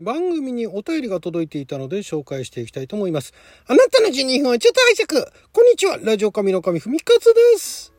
[0.00, 3.32] 番組にお便りが届いていたので紹介していきたいと思います。
[3.66, 7.94] あなたの12分はちょっと拝借こんにちはラジオ神の神ふみかつです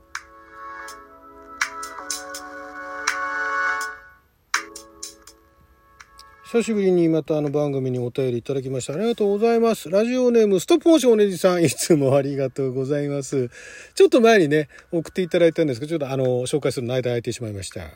[6.44, 8.94] 久しぶりにまたあの番組にお便りいただきました。
[8.94, 9.90] ありがとうございます。
[9.90, 13.50] ラジオネームストップモーションおねじさん、いつもありがとうございます。
[13.94, 17.82] ちょっと前にね、送っていただいたんですけど、ちょっとあの、紹介するの間空いてしまいました。
[17.82, 17.88] は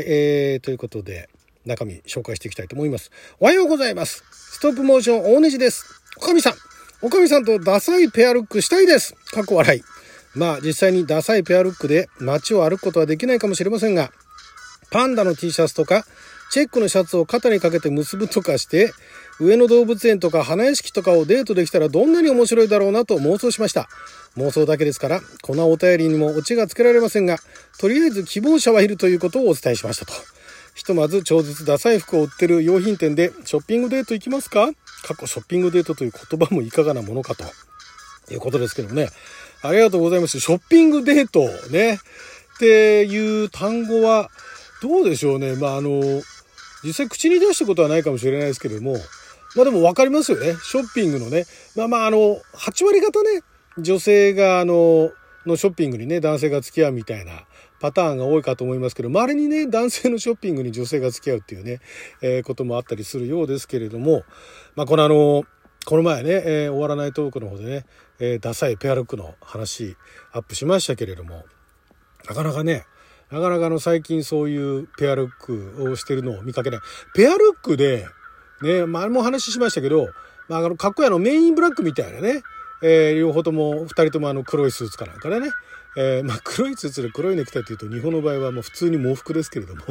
[0.00, 1.30] い、えー、ということで、
[1.64, 3.10] 中身紹介していきたいと思います。
[3.40, 4.24] おはようございます。
[4.30, 5.84] ストップモーション大ネジです。
[6.16, 6.54] おかみさん。
[7.02, 9.14] おかみさんとダサいペアルックしたいです。
[9.32, 9.82] かっこ笑い。
[10.34, 14.10] まあ実際にダサいペアルックで街を歩くことはできないかもしれませんが、
[14.90, 16.04] パンダの T シャツとか
[16.50, 18.92] チェックのシャツを肩にかけて結ぶとかして、
[19.40, 23.88] 上野動物園とか花屋敷とかをデートできたらどんなに面白いだろうなと妄想しました。
[24.36, 27.38] 妄想だけですから、このお便りにもオチがつけられませんが、
[27.80, 30.12] とりあえず希望者はいるということをお伝えしましたと。
[30.74, 34.72] ひとまず超絶ダサい服を売ってる用品店でショッピングデート行きますか？
[35.04, 37.44] 過去ショッピングデートという言葉もいかがなものかと
[38.32, 39.08] いうことですけどもね。
[39.62, 40.40] ありがとうございます。
[40.40, 41.40] ショッピングデート
[41.70, 41.94] ね。
[41.94, 44.30] っていう単語は
[44.82, 45.56] どうでしょうね。
[45.56, 46.00] まあ、あの、
[46.84, 48.96] 実際口に出したことはないかもしれないですけども、
[49.56, 50.54] まあでも分かりますよね。
[50.62, 51.46] ショッピングのね。
[51.76, 52.18] まあまあ、あの、
[52.54, 53.42] 8割方ね、
[53.78, 55.10] 女性が、あの、
[55.46, 57.44] のショッピングにね、男性が付き合うみたいな
[57.84, 61.80] パターンが多いかと思いますけど、周りにね、男性のショッピングに女性が付き合うっていうね、
[62.22, 64.22] えー、こともあったりするようですけれども、
[64.74, 65.44] まあこのあの、
[65.84, 67.84] この前ね、えー、終わらないトークの方でね、
[68.20, 69.98] えー、ダサいペアルックの話
[70.32, 71.44] アップしましたけれども、
[72.26, 72.86] なかなかね、
[73.30, 76.80] なかなかの最近そういうペアルックをしてるのを見かけない。
[77.14, 78.06] ペアルックで、
[78.62, 80.08] ね、前も話しましたけど、
[80.48, 82.40] まあ、あの、かっこいいあの、メインブラックみたいなね、
[82.82, 85.50] えー、両方とも、二人ともあの、黒いスーツかなんかでね、
[85.96, 89.82] えー、まあ、黒いスーツで黒いネクタイというと、日本の場合はもう普通に喪服ですけれども、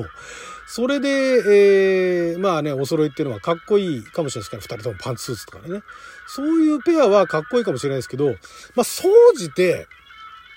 [0.68, 5.82] それで、えー、まあね、お揃いっていうのはかっこいいかもしれないですから、二人ともパンツスーツとかね。
[6.28, 8.32] そういうペアはかっこいいかもしれないですけど、
[8.76, 9.88] まあ、総じて、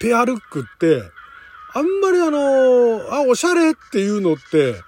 [0.00, 1.02] ペアルックって、
[1.74, 4.82] あんまりあの、あ、おしゃれっていうのって、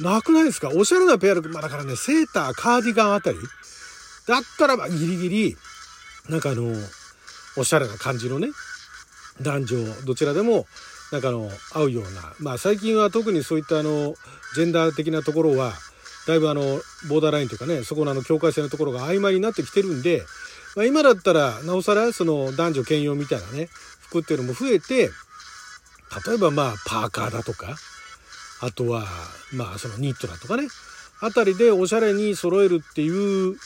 [0.00, 0.68] なくないですか？
[0.68, 3.38] おしゃれなペアルック、まあだからね、セーター、カーディガンあたり。
[4.28, 5.56] だったらばギリギリ、
[6.28, 6.72] なんかあの、
[7.56, 8.48] おしゃれな感じのね、
[9.40, 10.66] 男女どちらでも、
[11.12, 12.34] なんかの、合うような。
[12.38, 14.14] まあ最近は特にそういったあの、
[14.54, 15.72] ジェンダー的なところは、
[16.26, 16.62] だいぶあの、
[17.08, 20.22] ボーダーラインというかね、そこのあの、境界線のところが曖昧になってきてるんで、
[20.76, 23.68] まあ今だったら、なおさらその男女兼用みたいなね、
[24.00, 25.10] 服っていうのも増えて、
[26.26, 27.76] 例えばまあパーカーだとか
[28.60, 29.04] あとは
[29.52, 30.68] まあそのニットだとかね
[31.20, 33.56] あたりでおしゃれに揃えるっていう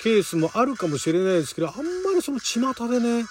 [0.00, 1.82] ケースもあるかもしれないですけどあんま
[2.14, 3.24] りその巷でね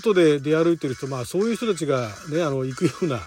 [0.00, 3.20] 外で出歩いてる人まあそういう人たちがねあの行くような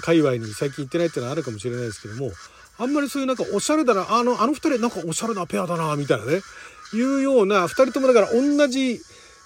[0.00, 2.30] 界隈に最近行ってないっていうのはあるかもしれないですけども
[2.78, 6.40] あんまりそういうなんかおしゃれだなあのあの2人なんかおしゃれなペアだなみたいなね
[6.94, 9.00] いうような2人ともだから同じ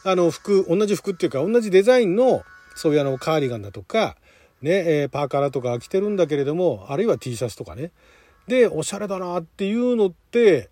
[0.05, 2.43] あの服同じ服っていうか同じデザインの
[2.75, 4.17] そういうあのカーディガンだとか
[4.63, 7.93] ね、え、パーカーとか着てるんだけれども、あるいは T シャツとかね。
[8.49, 10.71] で、おしゃれだなっていうのって、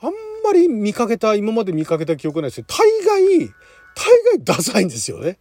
[0.00, 0.12] あん
[0.44, 2.66] まり見かけた、今まで見かけた記憶ないですよ。
[2.68, 3.50] 大概、
[3.94, 5.38] 大概ダサいんですよね。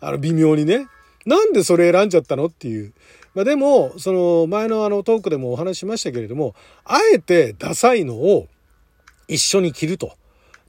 [0.00, 0.88] あの、微妙にね。
[1.24, 2.92] なんでそれ選んじゃったのっていう。
[3.34, 6.54] まあでも、その前のあのトークでもお話しましたけれども、
[6.84, 8.48] あえてダサいのを
[9.28, 10.12] 一緒に着ると。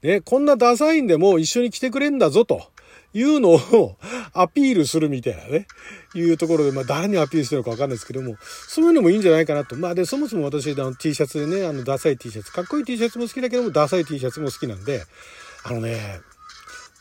[0.01, 2.73] ね、こんなダサいんでも一緒に着てくれんだぞと。
[3.15, 3.95] いうのを
[4.33, 5.67] アピールするみたいなね、
[6.15, 9.75] いうところで、まあ誰にアピールしてるのかわかんないですけども、そういうのもいいんじゃないかなと。
[9.75, 15.03] まあで、そもそも私、あの T シャツでね、あのダサい T シャツ、かっこいい T シャツも好きだけども、ダサい T シャツも好きなんで、
[15.63, 16.21] あのね、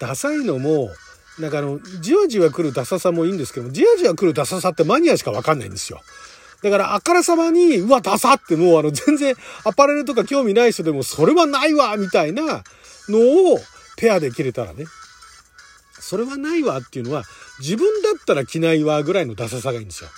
[0.02, 0.90] ダサいのも、
[1.38, 6.00] なんかあの、じわじわ来るダサさもいいんですけども、じわじわ来るダサさってマニアしかわかんないんですよ。
[6.60, 12.64] だからあからさまに、うわ、ダサってもうあの全然アパレルとか興味ない人でもそれはないわみたいな
[13.08, 13.60] のを
[13.96, 14.86] ペアで着れたらね、
[16.00, 17.22] それはないわっていうのは、
[17.60, 20.10] 自分だったら着ないわぐらいのダサさがいいんですよ。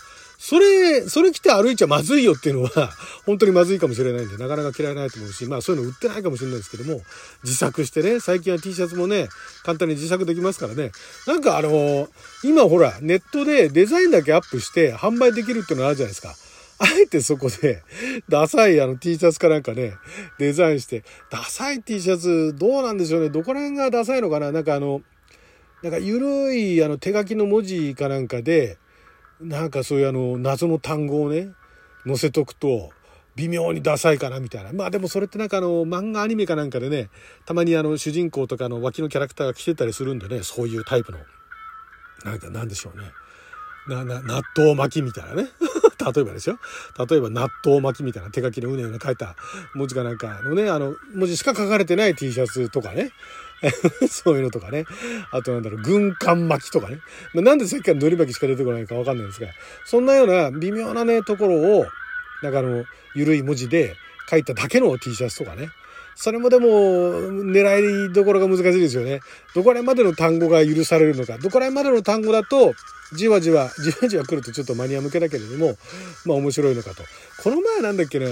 [0.46, 2.90] それ、それ着て歩いちゃまずいよっていうのは、
[3.24, 7.00] 本当にまずいかもしれないんで、なかなか嫌いないと思うし、まあそういうの売ってないかもしれないですけども、
[7.44, 9.30] 自作してね、最近は T シャツもね、
[9.62, 10.92] 簡単に自作できますからね。
[11.26, 12.10] なんかあの、
[12.42, 16.36] 今ほら、ネットでデザインだけアップして販売できるっていうのあるじゃないですか。
[16.78, 17.82] あえてそこで、
[18.28, 19.94] ダサいあの T シャツかなんかね、
[20.38, 23.30] デザインして、ダサい T シャツどうなんでしょうね。
[23.30, 25.00] どこら辺がダサいのかななんかあの、
[25.82, 28.76] なんか緩いあの手書きの文字かなんかで、
[29.40, 31.50] なんかそういうあの謎の単語をね、
[32.06, 32.90] 載せとくと、
[33.36, 34.72] 微妙にダサいかなみたいな。
[34.72, 37.10] まあでもそれってなんかあの漫画アニメかなんかでね、
[37.46, 41.18] たまにあの主人公とかの脇のキャラクターが来てたりするんでね、そういうタイプの。
[42.24, 43.10] なんかなんでしょうね。
[43.88, 45.48] な、な、納豆巻きみたいなね。
[46.14, 46.58] 例えばですよ。
[47.08, 49.36] 例えば納豆巻きみたいな手書きのうねうね書いた
[49.74, 53.10] 文字かなんかのね、あの、文字しか書かれてない T シャツとかね。
[54.08, 54.84] そういうのとかね。
[55.30, 56.98] あとなんだろう、軍艦巻きとかね。
[57.32, 59.48] まあ、なんでさっきから海苔巻きしか出てこないかわかんないんですが、
[59.84, 61.86] そんなような微妙なね、ところを、
[62.42, 62.84] なんかあの、
[63.14, 63.96] ゆるい文字で
[64.30, 65.70] 書いただけの T シャツとかね。
[66.16, 69.20] それもでも、狙いどころが難しいですよね。
[69.54, 71.38] どこら辺までの単語が許されるのか。
[71.38, 72.74] どこら辺までの単語だと、
[73.12, 75.76] じわじわ、じわじわ来るとちょっとマニア向けだけれども、
[76.24, 77.02] まあ面白いのかと。
[77.42, 78.26] この前なんだっけな、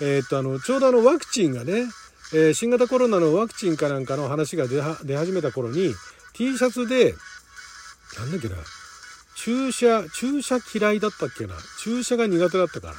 [0.00, 1.84] えー、っとあの、ちょうどあのワクチンがね、
[2.32, 5.94] えー、新型コロナのワクチンかなんかの話が出出始めた頃に、
[6.34, 7.14] T シャツで、
[8.18, 8.56] なんだっけな、
[9.36, 12.94] 注射、注射嫌いだったっけな、注射が苦手だったから。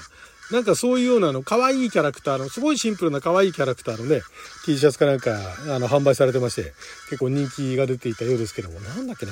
[0.52, 4.22] なんかそういうようなの、可愛いキャラクターの、すごいシンプルな可愛いキャラクターのね、
[4.66, 5.40] T シャツかなんか、
[5.70, 6.74] あの、販売されてまして、
[7.10, 9.32] 結構人気が出ていたようですけども、なんだっけな、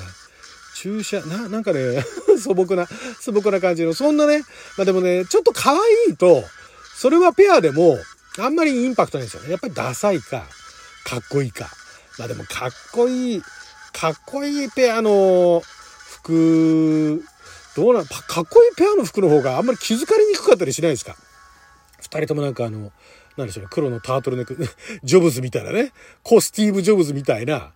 [0.76, 2.02] 注射、な、なんかね、
[2.42, 2.88] 素朴な、
[3.20, 4.44] 素朴な感じの、そんなね、
[4.78, 5.78] まあでもね、ちょっと可愛
[6.14, 6.42] いと、
[6.96, 7.98] それはペアでも、
[8.38, 9.50] あんまりインパクトないですよね。
[9.50, 10.46] やっぱりダサいか、
[11.04, 11.68] かっこいいか。
[12.18, 13.42] まあでもかっこいい、
[13.92, 17.22] かっこいいペアの服
[17.76, 21.16] どうな、かっこいいペアの服の方があんまり気づかれにくかったりしないですか？
[22.00, 22.92] 二人ともなんかあの、
[23.36, 24.56] なんでしょうね、黒のタートルネック、
[25.04, 25.92] ジョブズみたいなね、
[26.22, 27.72] コスティーブ・ジョブズみたいな、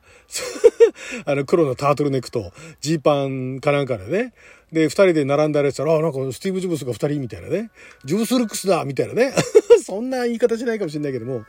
[1.26, 4.32] あの黒のタートルネックとジーパンかなんかでね。
[4.72, 7.70] で、二人で並んだりしたら、あ、なんかスティーブ・ジョブズが二人みたいなね。
[8.04, 9.32] ジョブスルックスだみたいなね。
[9.84, 11.44] そんな言い方しないかもしれないけども、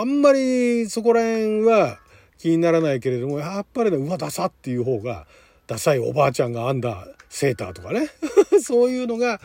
[0.00, 1.98] あんまりそこら辺は
[2.38, 5.26] 気にならないけれども、やっぱりね、うわ、ダサっていう方が、
[5.66, 8.10] ダサいおばあちゃんが編んだセーターとかね。
[8.62, 9.40] そういうのが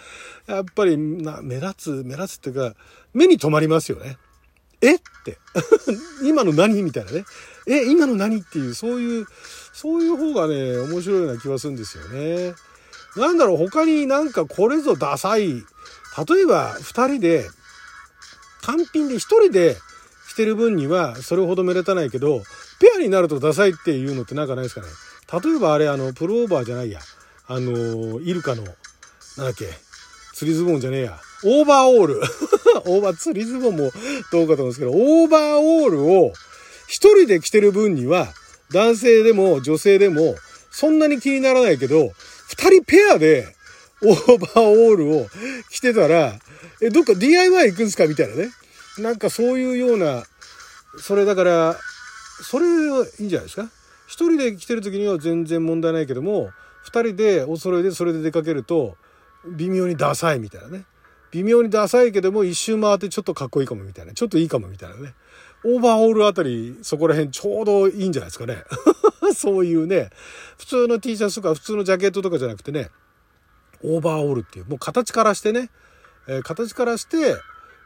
[0.45, 2.75] やっぱりな目立つ目立つっていうか
[3.13, 4.17] 目に留まりますよね。
[4.81, 4.95] え？
[4.95, 5.38] って。
[6.23, 6.83] 今の何？
[6.83, 7.23] みたいなね。
[7.65, 7.85] え？
[7.89, 8.41] 今の何？
[8.41, 9.25] っていうそういう
[9.73, 12.53] そういう方がね面白いような気はするんですよね。
[13.15, 15.47] なんだろう他になんかこれぞダサい。
[15.49, 17.47] 例えば2人で
[18.62, 19.77] 単品で1人で
[20.30, 22.44] 着てる分にはそれほど目立たないけど
[22.80, 24.88] ペアになるとダサいっていうのってなんかないですかね。
[25.44, 27.00] 例えばあれあのプロオーバーじゃないや。
[27.48, 28.74] あのイルカのなん
[29.48, 29.68] だっけ。
[30.33, 31.19] 釣りズボンじゃねえや。
[31.44, 32.21] オーバーオール。
[32.86, 33.92] オーバー釣りズボンも
[34.31, 36.33] どうかと思うんですけどオーバーオールを
[36.88, 38.27] 一人で着てる分には
[38.71, 40.36] 男性でも女性でも
[40.71, 42.12] そんなに気にならないけど
[42.50, 43.56] 二人ペアで
[44.04, 45.27] オーバーオールを
[45.71, 46.39] 着てたら
[46.81, 48.06] えどっか DIY 行くんすか？
[48.07, 48.50] みたいなね。
[49.00, 50.24] なんかそういうような
[51.00, 51.79] それだから
[52.41, 53.69] それはいいんじゃないですか？
[54.07, 56.51] 一人で来てる時には全然問題ないけども
[56.83, 58.95] 二人でお揃いでそれで出かけると
[59.45, 60.85] 微妙にダサいみたいなね。
[61.31, 65.13] 微妙にダサいけども一周回ってちょっとかっこいいかもみたいなちょっといいかもみたいなね。
[65.65, 68.63] オーバーオールあたりそこら辺ちょうどいいんじゃないですかね。
[69.35, 70.09] そういうね。
[70.57, 72.89] 普通の T シャツとか普通のジャケットとかじゃなくてね。
[73.83, 75.69] オーバーオールっていうもう形からしてね、
[76.27, 77.35] えー、形からして、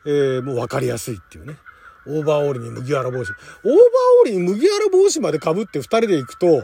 [0.05, 1.57] えー、もう分かりやすいっていうね
[2.07, 3.31] オーバーオールに麦わら帽子。
[3.31, 6.63] オーバーオールに麦わら帽子まで被って二人で行くと、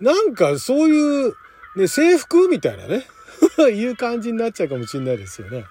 [0.00, 1.34] なんかそういう、
[1.76, 3.06] ね、制服みたいなね。
[3.72, 5.64] いう感じになっちゃうかもしれないですよね。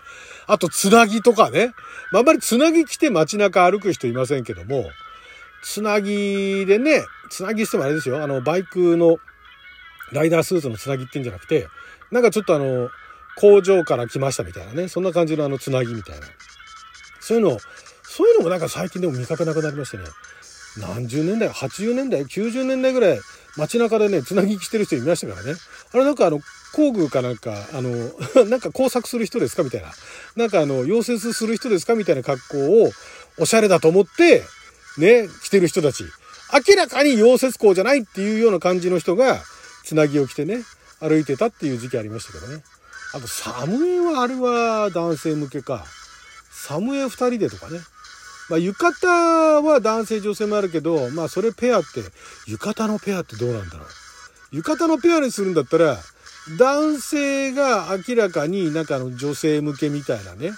[0.48, 1.74] あと、つなぎとかね。
[2.12, 4.90] まあ、あんまりつなぎ着て街中歩く人いませんけども、
[5.64, 8.22] つなぎでね、つなぎしてもあれですよ。
[8.22, 9.18] あの、バイクの
[10.12, 11.68] ライダースーツのつなぎってんじゃなくて、
[12.12, 12.90] なんかちょっとあの、
[13.36, 14.88] 工場から来ましたみたいなね。
[14.88, 16.28] そんな感じのあの、つなぎみたいな。
[17.20, 17.58] そういうの
[18.04, 20.04] そういうのもなんか最近でも見かけなくなりましてね。
[20.78, 23.20] 何十年代、80年代、90年代ぐらい
[23.58, 25.54] 街中でね、つなぎ着てる人いましたからね。
[25.94, 26.40] あれなんかあの、
[26.74, 28.12] 工具かなんか、あの、
[28.50, 29.92] なんか工作する人ですかみたいな。
[30.36, 32.92] なんかあの、溶接する人ですかみたいな格好を
[33.38, 34.44] おしゃれだと思って、
[34.98, 36.06] ね、着てる人たち。
[36.68, 39.44] 明らかに溶接工じゃないっていうような感じの人が、
[39.86, 40.64] つなぎを着てね、
[41.00, 42.64] 歩いてたっていう時期ありましたけどね。
[43.14, 45.86] あと、サムエはあれは男性向けか。
[46.52, 47.80] サムエ二人でとかね。
[48.50, 52.04] まあ、浴衣は男性女性もあるけど、まあそれペアって、
[52.48, 53.88] 浴衣のペアってどうなんだろう。
[54.52, 55.98] 浴衣のペアにするんだったら、
[56.58, 60.52] 男性が明らかになんかの女性向けみたいなね、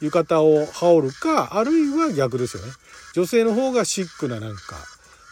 [0.00, 2.72] 浴衣を羽織るか、あるいは逆ですよね。
[3.14, 4.76] 女性の方がシックななんか、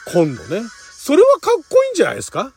[0.07, 0.63] 紺のね。
[0.97, 2.53] それはかっこいいんじゃないですか？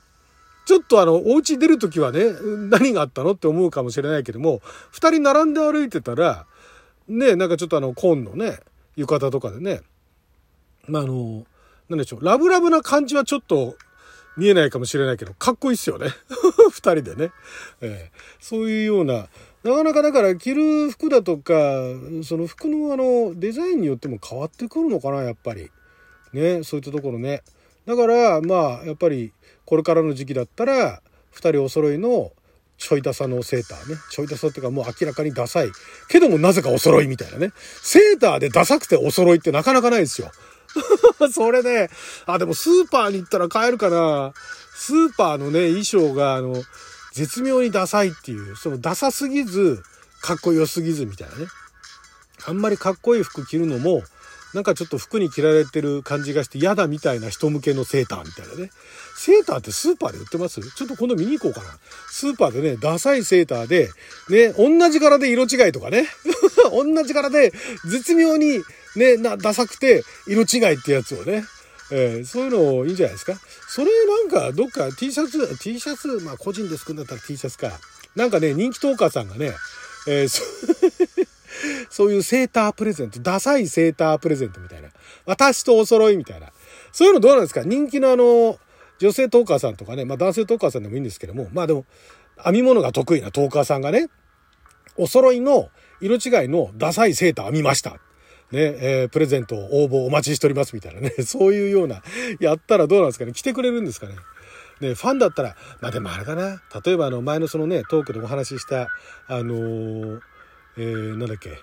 [0.66, 2.26] ちょっとあの、お家出るときはね、
[2.70, 6.46] 何があったのって思うかもしれないけども、二人並んで歩いてたら、
[7.08, 8.60] ね、なんかちょっとあの、紺のね、
[8.96, 9.82] 浴衣とかでね、
[10.88, 11.46] まあ、あの、
[11.90, 13.76] なんでしょう、ラブラブな感じはちょっと
[14.38, 16.08] 見えないかもしれないけど、かっこいいっすよね。
[16.72, 17.32] 二人でね、
[17.82, 19.28] えー、そういうような、
[19.64, 21.54] なかなかだから着る服だとか、
[22.24, 25.70] その服のあの、デザインによっても変わってくるのかな、やっぱり。
[26.34, 27.44] ね、そういったところね。
[27.86, 29.34] だから、まあ、やっぱり、
[29.72, 31.02] これからの時期だったら、
[31.32, 32.34] 二人お揃いの
[32.78, 33.96] ちょいダサのセーターね。
[34.10, 35.70] ちょいダサっていうかもう明らかにダサい。
[36.10, 37.54] けどもなぜかお揃いみたいなね。
[37.82, 40.30] セーターでダサくてお揃いってなかなかないですよ。
[41.32, 41.90] それね、
[42.26, 44.34] あ、でもスーパーに行ったら買えるかな。
[44.76, 46.62] スーパーのね、衣装が、あの、
[47.14, 49.82] 絶妙にダサいっていう、そのダサすぎず、
[50.20, 51.46] かっこよすぎずみたいなね。
[52.46, 54.04] あんまりかっこいい服着るのも、
[54.54, 58.70] なんかちょっと服に着られてる感じがして嫌だみたいな人向けのセーターみたいなね。
[59.16, 60.62] セーターってスーパーで売ってます？
[60.62, 61.78] ちょっと今度見に行こうかな。
[62.10, 63.90] スーパーでね、ダサいセーターで、
[64.30, 66.08] ね、同じ柄で色違いとかね。
[66.72, 67.54] 同じ柄で
[67.90, 68.64] 絶妙に
[68.96, 71.46] ね、な、ダサくて色違いってやつをね。
[71.94, 73.38] えー、そういうのいいんじゃないですか？
[73.68, 77.72] それなんかどっか T シャツ、T シャツ、まあ個人で作るんだったら T シャツか。
[78.16, 79.54] なんかね、人気トーカーさんがね、
[80.08, 81.01] えー、
[81.90, 84.90] そういうセータープレゼント、ダサいセータープレゼントみたいな。
[85.26, 86.52] 私とお揃いみたいな。
[86.92, 87.62] そういうのどうなんですか？
[87.64, 88.58] 人気のあの、
[89.00, 91.86] 女性トーカーさんとかね、まあ男性トーカーさんでもいいんですけども、まあでも、
[92.44, 94.10] 編み物が得意なトーカーさんがね、
[94.98, 95.70] お揃いの
[96.02, 97.92] 色違いのダサいセーター編みました。
[98.52, 102.04] ね、えー、プレゼント応募お待ちしておりますみたいなね、 そういうような、
[102.40, 103.32] やったらどうなんですかね？
[103.32, 104.16] 来てくれるんですかね？
[104.82, 106.62] ね、ファンだったら、まあでもあれかな。
[106.84, 108.90] 例えばあの前のそのね、トークでお話しした、
[109.28, 110.20] あのー、
[110.78, 111.60] えー、なんだっけ、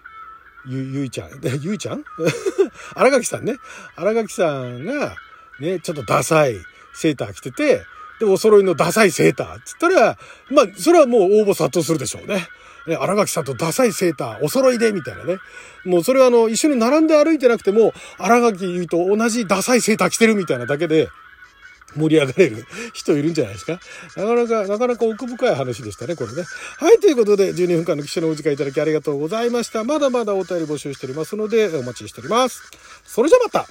[0.67, 2.05] ゆ、ゆいちゃん、 ゆいちゃん？
[2.95, 3.57] 荒垣さんね。
[3.97, 5.17] 荒垣さんが、
[5.61, 6.57] ね、ちょっとダサい
[6.95, 7.83] セーター着てて、
[8.21, 10.19] で、お揃いのダサいセーターって言ったら、
[10.51, 12.47] まあ、それはもう応募殺到するでしょうね。
[12.87, 15.37] ね、荒垣さんとダサいセーター、お揃いで、みたいなね。
[15.85, 21.09] もうそれはあの、一緒に並んで歩いてなくても、荒垣結衣と同じダサいセーター着てるみたいなだけで、
[21.97, 23.81] 盛り上がれる人いるんじゃないですか？
[24.17, 26.45] なかなか、なかなか奥深い話でしたね、これね。
[26.79, 29.85] はい、ということで、12分間の記者のお時間いただきありがとうございました。
[29.85, 32.63] まだまだお便り募集しておりますので、お待ちしております。
[33.05, 33.67] それじゃまた